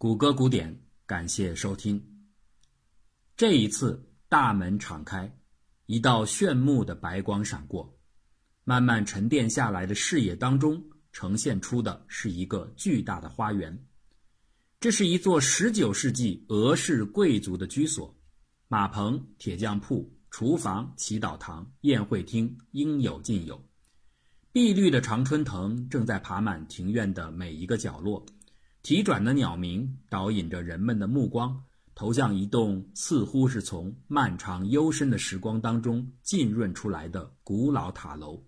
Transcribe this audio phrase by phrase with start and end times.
[0.00, 2.02] 谷歌古典，感谢收听。
[3.36, 5.30] 这一次，大门敞开，
[5.84, 7.98] 一道炫目的白光闪过，
[8.64, 10.82] 慢慢沉淀下来的视野当中，
[11.12, 13.78] 呈现出的是一个巨大的花园。
[14.80, 18.18] 这是一座19世纪俄式贵族的居所，
[18.68, 23.62] 马棚、铁匠铺、厨房、祈祷堂、宴会厅应有尽有。
[24.50, 28.24] 碧绿的常春藤正在爬满庭院的每一个角落。
[28.82, 31.62] 啼转的鸟鸣导引着人们的目光，
[31.94, 38.42] 投向一栋似乎是从漫长幽深的时光当中浸润出来的古老塔楼。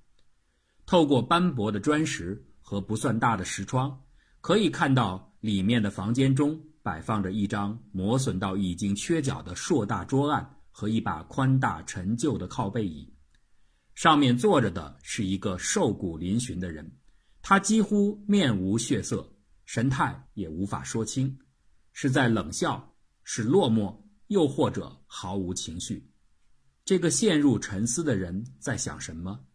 [0.87, 4.01] 透过斑驳的砖石和不算大的石窗，
[4.41, 13.13] 可以看到里面的房间中摆放着一张磨损到已经缺角的硕大桌案和一把宽大陈旧的靠背椅，
[13.95, 16.91] 上面坐着的是一个瘦骨嶙峋的人，
[17.43, 19.29] 他几乎面无血色。
[19.73, 21.35] 神态也无法说清，
[21.95, 22.95] 是在冷笑，
[23.25, 26.13] 是落寞，又或者毫无情绪。
[26.85, 29.47] 这个陷入沉思的人在想什么？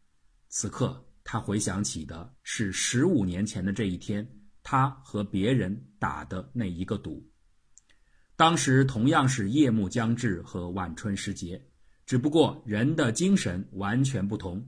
[0.49, 4.27] 此刻，他回想起的是十五年前的这一天，
[4.63, 7.23] 他和别人打的那一个赌。
[8.35, 11.63] 当时同样是夜幕将至和晚春时节，
[12.07, 14.67] 只不过人的精神完全不同。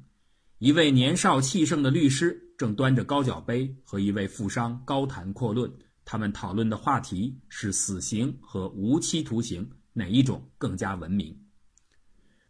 [0.59, 2.48] 一位年少气盛的律师。
[2.59, 5.71] 正端着高脚杯和一位富商高谈阔论，
[6.03, 11.45] 他们讨论的话题是死刑和无期徒刑哪一种更加文明。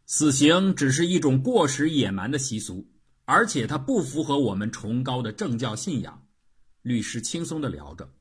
[0.08, 2.90] 死刑只是一种过时野蛮的习俗，
[3.26, 6.26] 而且它不符合我们崇高的政教信仰。
[6.82, 8.12] 律师轻松地聊着，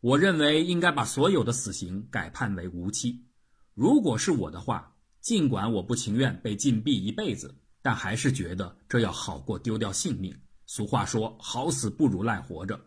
[0.00, 3.26] 我认为应该把所有的死刑改判为无期。
[3.74, 10.34] 如果是我的话，尽管我不情愿被禁闭一辈子，但还是觉得这要好过丢掉性命。
[10.66, 12.80] 俗话说：“好死不如赖活着。”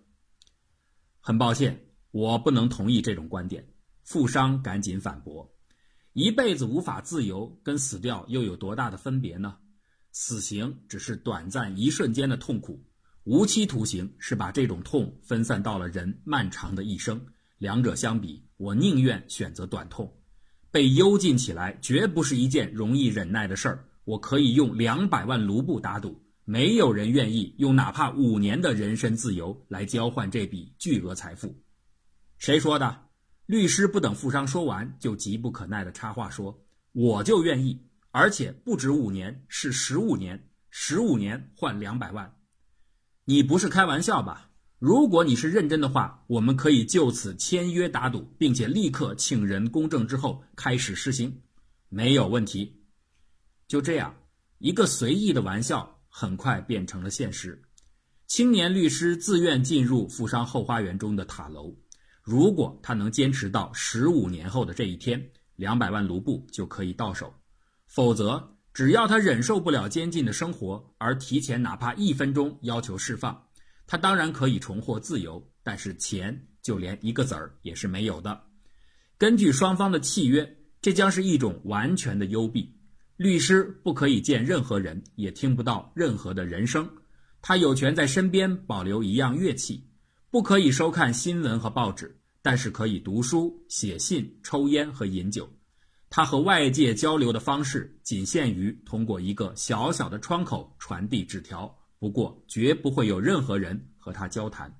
[1.21, 1.79] 很抱歉，
[2.11, 3.65] 我不能同意这种观点。
[4.03, 5.49] 富商赶紧反驳
[6.13, 9.57] ：“一辈子无法自由，跟死掉又有多大的分别呢？
[10.11, 12.83] 死刑只是短暂一瞬间的痛苦，
[13.23, 17.23] 无期徒刑是把这种痛分散到了人漫长的一生。
[17.59, 20.11] 两者相比，我宁愿选择短痛。
[20.71, 23.85] 被幽禁起来绝不是一件容易忍耐的事儿。
[24.03, 31.55] 我可以用两百万卢布打赌。”没有人愿意用哪怕五年的人身自由来交换这笔巨额财富。
[32.39, 33.03] 谁说的？
[33.45, 42.35] 律师不等富商说完，就急不可耐地插话说：“我就愿意，而且不止五年，是十五年，十五年换两百万。
[43.25, 44.49] 你不是开玩笑吧？
[44.79, 51.43] 如果你是认真的话，我们可以就此签约打赌，并且立刻请人公证之后开始实行，
[51.89, 52.81] 没有问题。
[53.67, 54.15] 就这样，
[54.57, 57.61] 一个随意的玩笑。”很快变成了现实。
[58.27, 61.73] 青年律师自愿进入富商后花园中的塔楼。
[62.21, 65.19] 如果他能坚持到十五年后的这一天，
[65.55, 67.27] 两百万卢布就可以到手；
[67.87, 73.47] 否则，只要他忍受不了监禁的生活，而提前哪怕一分钟要求释放，
[73.87, 75.43] 他当然可以重获自由。
[75.63, 78.43] 但是钱就连一个子儿也是没有的。
[79.17, 82.78] 根据双方的契约，这将是一种完全的幽闭。
[83.19, 86.89] 律师不可以见任何人，也听不到任何的人声。
[87.41, 89.89] 他有权在身边保留一样乐器，
[90.31, 95.51] 不可以收看新闻和报纸，但是可以读书、写信、抽烟和饮酒。
[96.09, 104.73] 他和外界交流的方式仅限于通过一个小小的窗口传递纸条，不过绝不会有任何人和他交谈。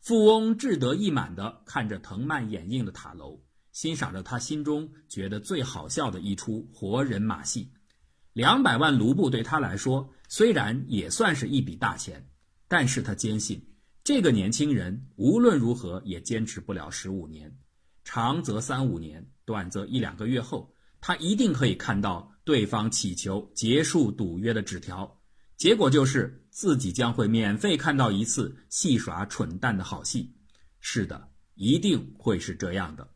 [0.00, 3.42] 富翁志得意满地看着藤蔓掩映的塔楼。
[3.76, 7.70] 欣赏着他心中觉得最好笑的一出活人马戏，
[8.32, 12.26] 两百万卢布对他来说虽然也算是一笔大钱，
[12.68, 13.62] 但是他坚信
[14.02, 17.54] 这个年轻人无论如何也坚持不了十五年，
[18.02, 20.72] 长则三五年，短则一两个月后，
[21.02, 25.20] 他一定可以看到对方祈求结束赌约的纸条，
[25.58, 30.34] 结果就是自己将会免费看到一次戏耍蠢蛋的好戏。
[30.80, 33.06] 是的，一定会是这样的。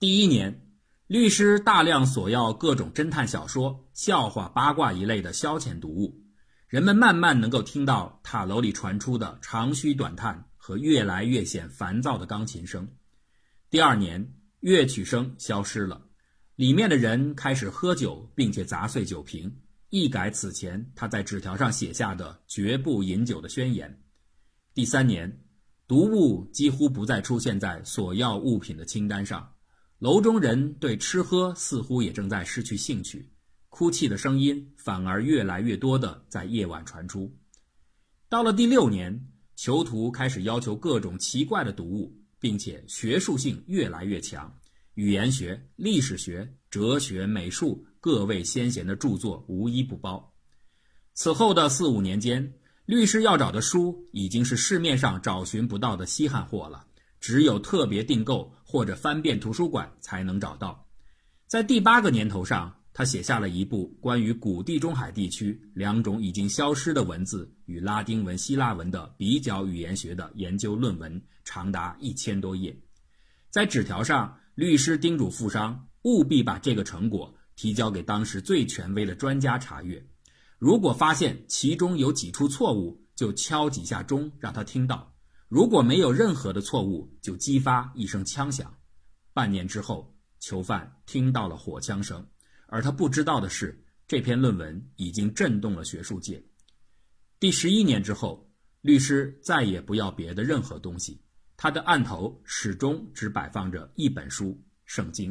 [0.00, 0.62] 第一年，
[1.08, 6.22] 律师大量索要各种侦探小说、笑话、八卦一类的消遣读物，
[6.68, 12.88] 人们慢慢能够听到塔楼里传出的长吁短叹和越来越显烦躁的钢琴声。
[13.68, 14.26] 第二年，
[14.60, 16.00] 乐曲声消失了，
[16.56, 19.54] 里面的人开始喝酒，并且砸碎酒瓶，
[19.90, 24.02] 一改此前他在纸条上写下的绝不饮酒的宣言。
[24.72, 25.42] 第三年，
[25.86, 29.46] 毒物几乎不再出现在索要物品的清单上。
[30.00, 33.30] 楼中人对吃喝似乎也正在失去兴趣，
[33.68, 37.30] 哭泣的声音反而越来越多的在夜晚传出。
[38.26, 44.50] 到了第六年，囚徒开始要求各种奇怪的读物，并且学术性越来越强，
[44.94, 50.32] 语言学、历史学、哲学、美术各位先贤的著作无一不包。
[51.12, 52.54] 此后的四五年间，
[52.86, 56.86] 律师要找的书已经是市面上找寻不到的稀罕货了，
[57.20, 60.86] 只有特别订购或者翻遍图书馆才能找到。
[61.48, 72.72] 在第八个年头上，他写下了一部关于古地中海地区两种已经消失的文字与拉丁文、希腊文的比较语言学的研究论文，长达一千多页。
[73.50, 80.00] 在纸条上，律师叮嘱富商务必把这个成果提交给当时最权威的专家查阅，
[80.60, 85.12] 如果发现其中有几处错误，就敲几下钟让他听到；
[85.50, 88.74] 如果没有任何的错误，就激发一声枪响。
[89.34, 90.16] 半年之后。
[90.42, 92.26] 囚犯听到了火枪声，
[92.66, 96.42] 而他不知道的是，这篇论文已经震动了学术界。
[97.38, 98.50] 第十一年之后，
[98.80, 101.20] 律师再也不要别的任何东西，
[101.58, 104.46] 他的案头始终只摆放着一本书
[104.86, 105.30] 《圣经》。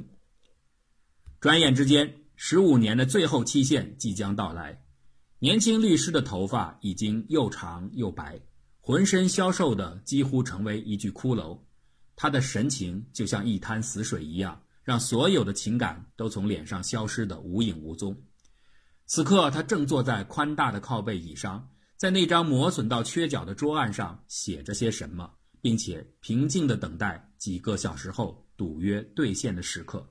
[1.40, 4.80] 转眼之间，十五年的最后期限即将到来。
[5.40, 8.40] 年轻律师的头发已经又长又白，
[8.80, 11.60] 浑身消瘦的几乎成为一具骷髅，
[12.16, 14.62] 他的神情就像一滩死水一样。
[14.82, 18.20] 让所有的情感都从脸上消失得无影无踪。
[19.06, 25.32] 此刻，他正坐在宽大的靠背椅上，在那张磨损到缺角的桌案上写着些什么，
[25.62, 30.04] 并且平静地等待几个小时后赌约兑现的时刻。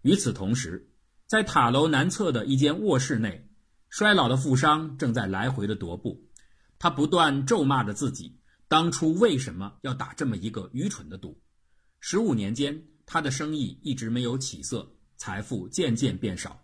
[0.00, 0.88] 与此同时，
[1.26, 3.46] 在塔楼南侧的一间卧室内，
[3.90, 6.24] 衰老的富商正在来回的踱步，
[6.78, 8.38] 他不断咒骂着自己，
[8.68, 11.40] 当初为什么要打这么一个愚蠢的赌？
[12.00, 12.82] 十五年间。
[13.08, 16.60] 他的生意一直没有起色，财富渐渐变少。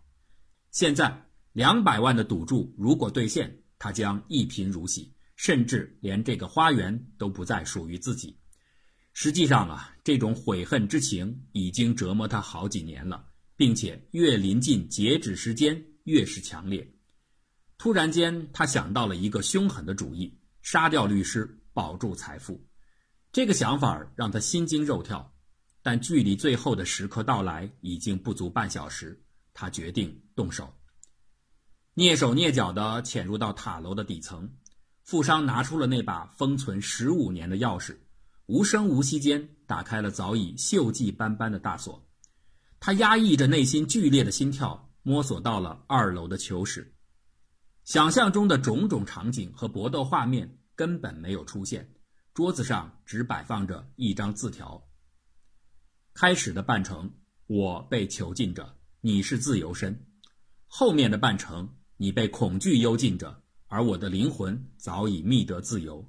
[0.72, 8.36] 现在两百万的赌注如果兑现，他将一贫如洗，甚至连这个花园都不再属于自己。
[9.12, 13.24] 实际上啊，这种悔恨之情已经折磨他好几年了，
[13.56, 16.92] 并且越临近截止时间越是强烈。
[17.82, 20.32] 突然间，他想到了一个凶狠的主意：
[20.62, 22.64] 杀掉律师，保住财富。
[23.32, 25.34] 这个想法让他心惊肉跳。
[25.82, 29.20] 但距离最后的时刻到来已经不足半小时，
[29.52, 30.72] 他决定动手。
[31.96, 34.48] 蹑手蹑脚地潜入到塔楼的底层，
[35.02, 37.96] 富商拿出了那把封存十五年的钥匙，
[38.46, 42.00] 无声无息间打开了早已锈迹斑斑的大锁。
[42.78, 46.94] 他压抑着内心剧烈的心跳，摸索到了二楼的囚室。
[47.84, 51.92] 想象中的种种场景和搏斗画面根本没有出现，
[52.32, 54.88] 桌子上只摆放着一张字条。
[56.14, 57.12] 开始的半程，
[57.46, 59.94] 我被囚禁着，你是自由身；
[60.66, 66.08] 后面的半程，你被恐惧幽禁着，而我的灵魂早已觅得自由。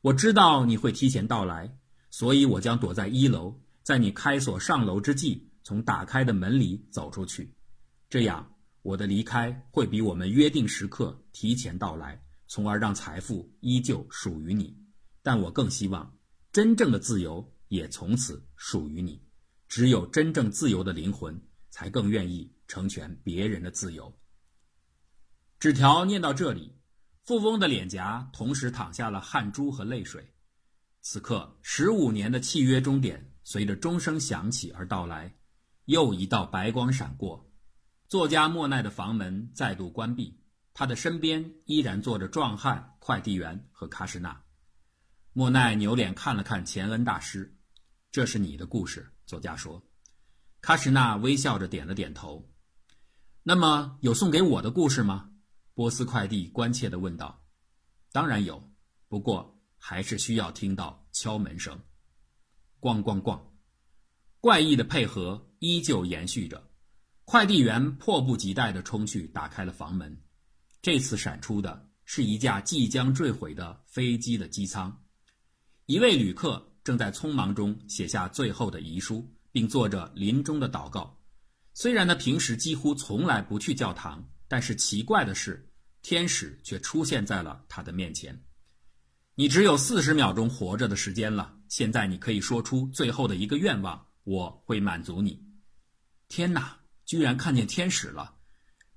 [0.00, 1.76] 我知道你会提前到来，
[2.10, 7.54] 所以我将躲在一楼，在你开锁上楼之际，从打开的门里走出去。
[8.08, 8.53] 这样，
[8.84, 14.76] 我的离开会比我们约定时刻提前到来，从而让财富依旧属于你。
[15.22, 16.18] 但我更希望，
[16.52, 19.22] 真正的自由也从此属于你。
[19.68, 21.40] 只有真正自由的灵魂，
[21.70, 24.14] 才更愿意成全别人的自由。
[25.58, 26.76] 纸条念到这里，
[27.24, 30.34] 富翁的脸颊同时淌下了汗珠和泪水。
[31.00, 35.34] 此刻，十五年的契约终点随着钟声响起而到来，
[35.86, 37.50] 又一道白光闪过，
[38.14, 40.38] 作家莫奈的房门再度关闭，
[40.72, 44.40] 他的身边依然坐着壮汉、快递员和喀什纳。
[45.32, 47.58] 莫奈扭脸看了看钱恩大师
[48.12, 49.82] ：“这是你的故事。”作家说
[50.62, 52.48] ：“喀什纳微笑着点了点头。
[53.42, 55.32] 那么有送给我的故事吗？”
[55.74, 57.44] 波斯快递关切地问道。
[58.14, 58.70] “当然有，
[59.08, 61.76] 不过还是需要听到敲门声。”
[62.78, 63.40] 咣咣咣，
[64.38, 66.70] 怪异的配合依旧延续着。
[67.24, 70.16] 快递员迫不及待地冲去打开了房门。
[70.82, 75.04] 这次闪出的是一架即将坠毁的飞机的机舱，
[75.86, 76.70] 一位旅客。
[76.84, 81.18] 正在匆忙中写下最后的遗书，并做着临终的祷告。
[81.72, 85.66] 虽然他平时几乎从来不去教堂，但是奇怪的是，
[86.02, 88.38] 天使却出现在了他的面前。
[89.34, 95.42] 你只有四十秒钟活着的时间了，现在你可以说出最后的一个愿望，我会满足你。
[96.28, 98.34] 天哪，居然看见天使了！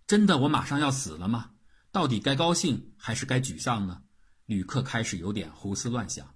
[0.06, 1.52] 真的，我马上要死了吗？
[1.92, 4.02] 到底该高兴还是该沮丧呢？
[4.46, 6.34] 旅客开始有点胡思乱想。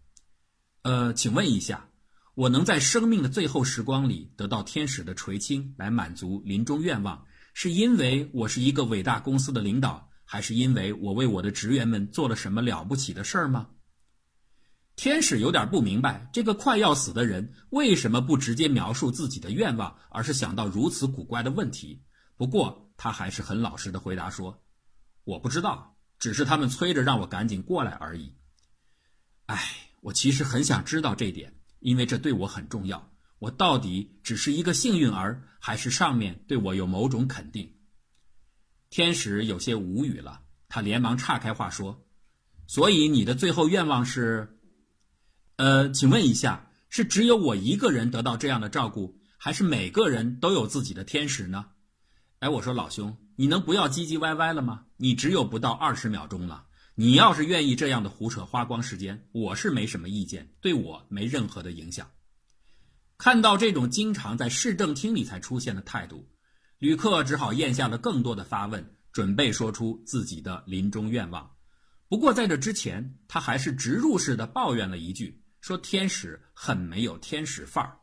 [0.81, 1.89] 呃，请问一下，
[2.35, 13.69] 我能在生命的最后时光里得到天使的垂青来满足临终愿望，是因为我是一个伟大公司的领导，还是因为我为我的职员们做了什么了不起的事儿吗？
[15.01, 22.03] 天使有点不明白，这个快要死的人为什么不直接描述自己的愿望，而是想到如此古怪的问题。
[22.37, 24.61] 不过他还是很老实的回答说
[25.25, 28.35] ：“我不知道，只是他们催着让我赶紧过来而已。”
[29.49, 29.59] 哎，
[30.01, 33.11] 我其实很想知道这点，因为这对我很重要。
[33.39, 37.73] 我到底只是一个幸运儿，还是上面对我有某种肯定？
[38.91, 42.05] 天使有些无语了，他连忙岔开话说
[42.69, 44.59] ：“所以你的最后愿望是？
[45.61, 51.67] 呃，请问一下，是只有我一个人得到这样的照顾，还是每个人都有自己的天使呢？”
[52.41, 54.85] 哎，我说老兄，你能不要唧唧歪歪了吗？
[54.97, 56.65] 你只有不到二十秒钟了，
[56.95, 62.09] 你要是愿意这样的胡扯花光时间，我是没什么意见，对我没任何的影响。
[63.19, 66.27] 看到这种经常在市政厅里才出现的态度，
[66.79, 71.51] 旅客只好咽下了更多的发问，准备说出自己的临终愿望。
[72.09, 77.99] 不过在这之前，他还是植入式的抱怨了一句，说天使很没有天使范儿。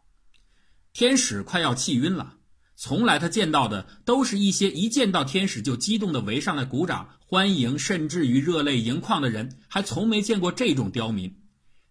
[0.93, 2.39] 天使快要气晕了，
[2.75, 11.43] 从来他见到的都是一些一见到天使就激动的围上来鼓掌欢迎，甚至于热泪盈眶的人，还从没见过这种刁民。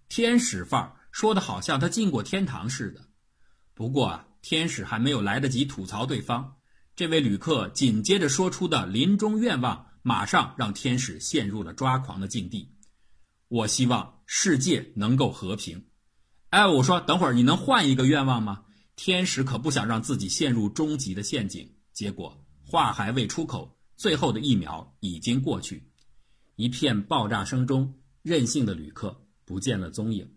[0.09, 3.01] 天使范儿说的好像他进过天堂似的。
[3.73, 6.55] 不过啊，天使还没有来得及吐槽对方，
[6.95, 12.73] 这位旅客紧接着说出的临终愿望，马上让天使陷入了抓狂的境地。
[13.49, 15.81] 我希望世界能够和平。
[16.49, 18.65] 哎，我说，等会儿你能换一个愿望吗？
[18.97, 21.67] 天使可不想让自己陷入终极的陷阱。
[21.93, 25.89] 结果话还未出口，最后的一秒已经过去，
[26.57, 27.91] 一片爆炸声中，
[28.21, 30.29] 任性的旅客不见了踪影。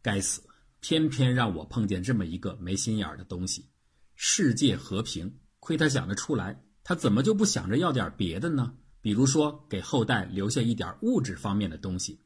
[0.00, 0.40] 该死！
[0.80, 3.68] 偏偏让我碰见这么一个没心眼儿的东西，
[4.14, 8.72] 世界和平，亏他想得出来，他怎么就不想着要点别的呢？
[9.00, 12.20] 比如说给后代留下一点物质方面的东西。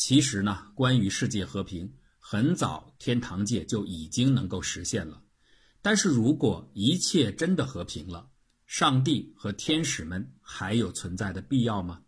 [0.00, 5.22] 其实呢，关于世界和平，很早天堂界就已经能够实现了。
[5.82, 8.30] 但是如果一切真的和平了，
[8.64, 12.00] 上帝和天使们还有存在的必要吗？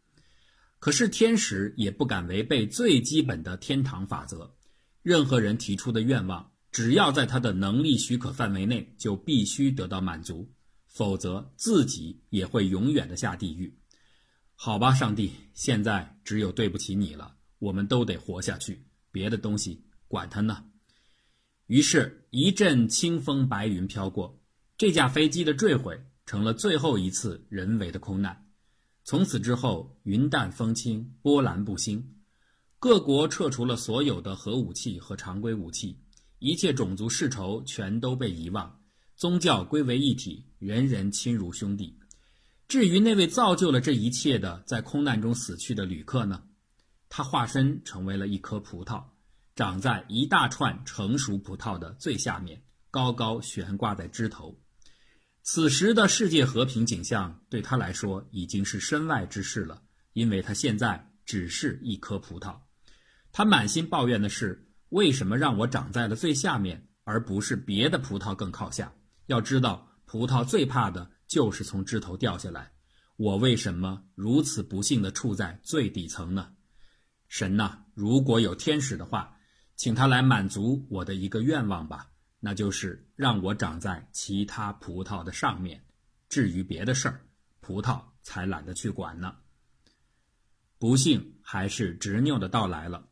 [0.78, 4.56] 可是天使也不敢违背最基本的天堂法则。
[5.02, 10.50] 任何人提出的愿望，只要在他的能力许可范围内，就必须得到满足，
[10.86, 13.78] 否则自己也会永远的下地狱。
[14.54, 17.36] 好吧，上帝，现在只有对不起你了。
[17.62, 20.64] 我们都得活下去，别的东西管他呢。
[21.68, 24.42] 于是，一阵清风白云飘过，
[24.76, 28.48] 这架飞机的坠毁成了最后一次人为的空难。
[29.04, 32.16] 从此之后，云淡风轻，波澜不兴。
[32.80, 36.00] 各国撤除了所有的核武器和常规武器，
[36.40, 38.80] 一切种族世仇全都被遗忘，
[39.14, 41.96] 宗教归为一体，人人亲如兄弟。
[42.66, 46.42] 至于那位造就了这一切的在空难中死去的旅客呢？
[47.14, 49.04] 他化身成为了一颗葡萄，
[49.54, 54.58] 长在一大串成熟葡萄的最下面，高高悬挂在枝头。
[55.42, 59.82] 此时的世界和平景象对他来说已经是身外之事了，
[60.14, 62.58] 因为他现在只是一颗葡萄。
[63.30, 68.90] 他满心抱怨的是：为什么让我长在了最下面，而不是别的葡萄更靠下？
[69.26, 72.72] 要知道，葡萄最怕的就是从枝头掉下来。
[73.18, 76.54] 我为什么如此不幸地处在最底层呢？
[77.32, 79.34] 神呐，如果有天使的话，
[79.74, 85.82] 请他来满足我的一个愿望吧，那就是让我长在其他葡萄的上面。
[86.28, 87.22] 至于别的事儿，
[87.60, 89.34] 葡萄才懒得去管呢。
[90.78, 93.08] 不幸还是执拗的到来了。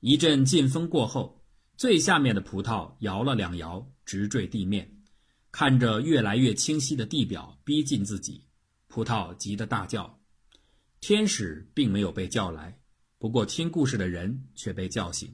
[0.00, 1.42] 一阵劲风过后，
[1.78, 4.98] 最下面的葡萄摇了两摇，直坠地面。
[5.50, 8.44] 看着越来越清晰的地表逼近自己，
[8.88, 10.20] 葡萄急得大叫。
[11.00, 12.78] 天使并没有被叫来，
[13.22, 15.32] 不过听故事的人却被叫醒。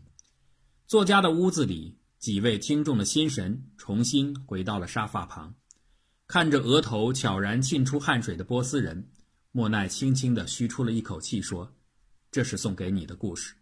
[0.86, 5.54] 作家的屋子里，几位听众的心神重新回到了沙发旁，
[6.26, 9.08] 看着额头悄然沁出汗水的波斯人，
[9.52, 11.72] 莫奈轻轻地吁出了一口气，说
[12.30, 13.54] ：“这是送给你的故事。”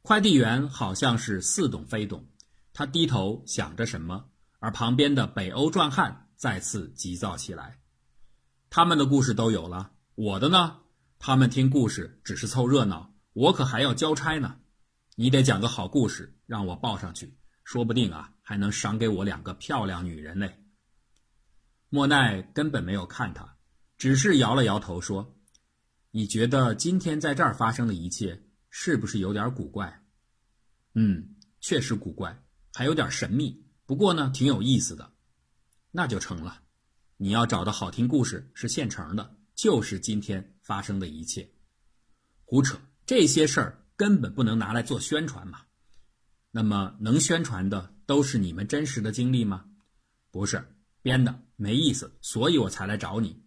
[0.00, 2.24] 快递员好像是似懂非懂，
[2.72, 7.80] 他低头想着什么，而旁边的北欧壮汉再次急躁起来。
[8.70, 10.78] 他们的故事都有了，我的呢？
[11.18, 14.58] 他们听故事只是凑热闹，我可还要交差呢。
[15.14, 20.64] 你得讲个好故事让我报上去，说不定啊还能赏给我两个漂亮女人嘞。
[21.90, 23.58] 莫奈根本没有看他，
[23.98, 25.36] 只是摇了摇头说
[26.12, 30.02] ：“你觉得今天在这儿发生的一切？”是不是有点古怪？
[30.94, 33.66] 嗯，确实古怪，还有点神秘。
[33.84, 35.12] 不过呢，挺有意思的。
[35.90, 36.62] 那就成了。
[37.18, 41.46] 你要找的好听故事是现成的，就是今天发生的一切。
[42.44, 45.62] 胡扯，这些事儿根本不能拿来做宣传嘛。
[46.50, 49.64] 那么能宣传的都是你们真实的经历吗？
[50.30, 53.44] 不是编的，没意思，所以我才来找你。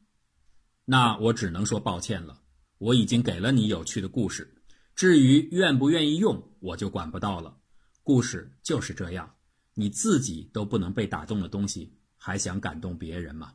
[0.85, 2.41] 那我只能说抱歉了，
[2.77, 4.63] 我已经给了你有趣的故事，
[4.95, 7.59] 至于愿不愿意用，我就管不到了。
[8.01, 9.35] 故事就是这样，
[9.73, 13.53] 你自己都不能被打动的东西，还想感动别人吗？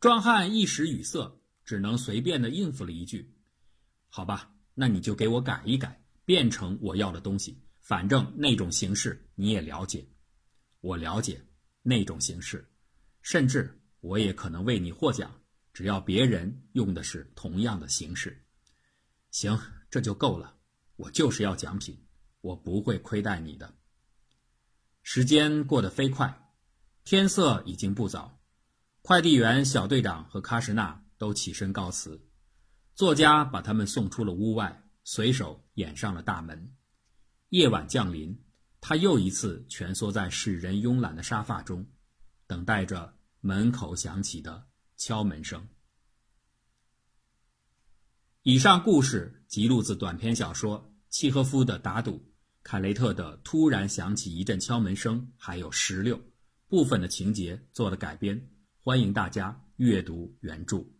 [0.00, 3.36] 壮汉一时语塞，只能随便的应付了一句
[4.08, 7.62] ：“好吧，那你就给我改一改，变成我要的东西。
[7.80, 10.02] 反正那种形式你也了解，
[10.80, 11.38] 我了解
[11.82, 12.66] 那种形式，
[13.20, 15.30] 甚至我也可能为你获奖，
[15.74, 18.42] 只要别人用的是同样的形式。
[19.32, 19.60] 行，
[19.90, 20.56] 这就够了。
[20.96, 22.02] 我就是要奖品，
[22.40, 23.74] 我不会亏待你的。”
[25.04, 26.54] 时间过得飞快，
[27.04, 28.40] 天色已经不早。
[29.02, 32.18] 快递员小队长和喀什纳都起身告辞，
[33.00, 36.76] 作家把他们送出了屋外，随手掩上了大门。
[37.48, 38.38] 夜晚降临，
[38.78, 41.86] 他又一次蜷缩在使人慵懒的沙发中，
[42.46, 44.66] 等待着门口响起的
[44.98, 45.66] 敲门声。
[48.42, 50.78] 以上故事辑录自短篇小说
[51.08, 52.18] 《契诃夫的打赌》，
[52.62, 56.20] 凯雷特的突然响起一阵敲门声，还有十六
[56.68, 58.50] 部分的情节做了改编。
[58.78, 60.99] 欢迎大家阅读原著。